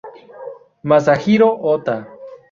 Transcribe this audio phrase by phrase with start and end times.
[0.89, 1.95] Masahiro Ota